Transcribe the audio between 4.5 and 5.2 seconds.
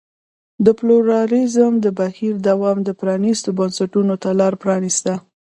پرانېسته.